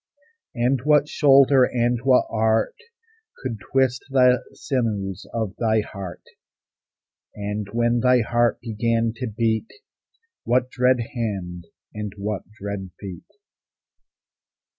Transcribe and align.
And 0.55 0.81
what 0.83 1.07
shoulder 1.07 1.63
and 1.63 1.99
what 2.03 2.25
art 2.27 2.73
Could 3.37 3.59
twist 3.59 4.03
the 4.09 4.43
sinews 4.51 5.27
of 5.31 5.55
thy 5.57 5.81
heart? 5.81 6.23
And, 7.35 7.67
when 7.71 7.99
thy 7.99 8.21
heart 8.21 8.59
began 8.61 9.13
to 9.17 9.27
beat, 9.27 9.69
What 10.43 10.71
dread 10.71 11.01
hand 11.13 11.67
and 11.93 12.13
what 12.17 12.49
dread 12.51 12.89
feet? 12.99 13.27